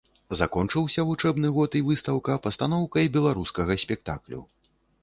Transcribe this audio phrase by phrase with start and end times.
[0.37, 4.47] Закончыўся вучэбны год і выстаўка пастаноўкай беларускага спектаклю.